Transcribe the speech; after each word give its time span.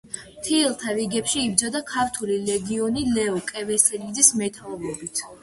მთიელთა 0.35 0.93
რიგებში 0.99 1.43
იბრძოდა 1.49 1.81
ქართული 1.89 2.39
ლეგიონი 2.47 3.05
ლეო 3.19 3.37
კერესელიძის 3.53 4.33
მეთაურობით. 4.43 5.25